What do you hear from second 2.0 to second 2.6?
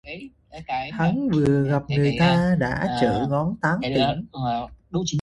ta